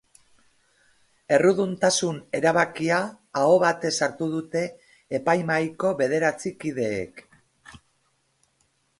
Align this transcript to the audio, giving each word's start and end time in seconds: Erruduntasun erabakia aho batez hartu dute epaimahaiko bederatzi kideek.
Erruduntasun 1.35 2.15
erabakia 2.39 3.01
aho 3.41 3.59
batez 3.63 3.91
hartu 4.07 4.29
dute 4.35 4.63
epaimahaiko 5.19 5.91
bederatzi 5.99 6.53
kideek. 6.65 7.21